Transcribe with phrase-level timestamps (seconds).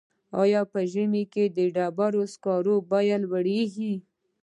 [0.41, 3.93] آیا په ژمي کې د ډبرو سکرو بیه لوړیږي؟